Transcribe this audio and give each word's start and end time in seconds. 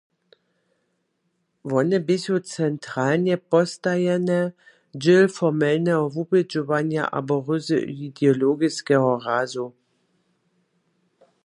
Wone 1.69 1.97
běchu 2.07 2.35
centralnje 2.53 3.35
postajene, 3.51 4.39
dźěl 5.01 5.23
formelneho 5.35 6.03
wubědźowanja 6.13 7.03
abo 7.17 7.35
ryzy 7.45 7.79
ideologiskeho 8.07 9.11
razu. 9.25 9.67